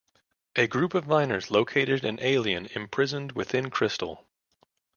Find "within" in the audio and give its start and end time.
3.33-3.69